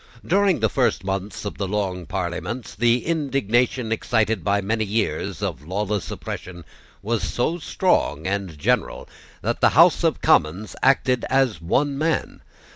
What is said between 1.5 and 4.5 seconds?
the Long Parliament, the indignation excited